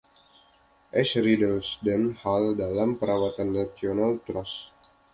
East 0.99 1.15
Riddlesden 1.23 2.03
Hall 2.23 2.47
dalam 2.63 2.89
perawatan 2.99 3.49
National 3.59 4.11
Trust. 4.25 4.59